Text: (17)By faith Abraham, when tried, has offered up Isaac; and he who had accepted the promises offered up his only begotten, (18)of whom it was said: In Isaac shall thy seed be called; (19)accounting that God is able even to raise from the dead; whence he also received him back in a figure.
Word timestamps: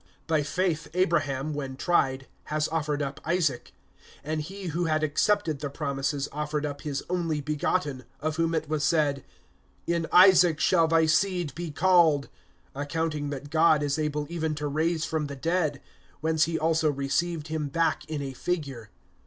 (17)By 0.27 0.43
faith 0.43 0.87
Abraham, 0.95 1.53
when 1.53 1.75
tried, 1.75 2.25
has 2.45 2.67
offered 2.69 3.03
up 3.03 3.19
Isaac; 3.23 3.71
and 4.23 4.41
he 4.41 4.69
who 4.69 4.85
had 4.85 5.03
accepted 5.03 5.59
the 5.59 5.69
promises 5.69 6.27
offered 6.31 6.65
up 6.65 6.81
his 6.81 7.03
only 7.07 7.39
begotten, 7.39 8.05
(18)of 8.23 8.35
whom 8.37 8.55
it 8.55 8.67
was 8.67 8.83
said: 8.83 9.23
In 9.85 10.07
Isaac 10.11 10.59
shall 10.59 10.87
thy 10.87 11.05
seed 11.05 11.53
be 11.53 11.69
called; 11.69 12.29
(19)accounting 12.75 13.29
that 13.29 13.51
God 13.51 13.83
is 13.83 13.99
able 13.99 14.25
even 14.27 14.55
to 14.55 14.65
raise 14.67 15.05
from 15.05 15.27
the 15.27 15.35
dead; 15.35 15.79
whence 16.19 16.45
he 16.45 16.57
also 16.57 16.91
received 16.91 17.49
him 17.49 17.67
back 17.67 18.03
in 18.05 18.23
a 18.23 18.33
figure. 18.33 18.89